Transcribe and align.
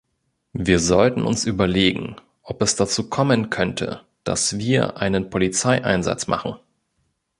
Wir 0.57 0.79
sollten 0.79 1.21
uns 1.25 1.45
überlegen, 1.45 2.15
ob 2.41 2.63
es 2.63 2.75
dazu 2.75 3.07
kommen 3.07 3.51
könnte, 3.51 4.03
dass 4.23 4.57
wir 4.57 4.97
einen 4.97 5.29
Polizeieinsatz 5.29 6.25
machen. 6.25 6.55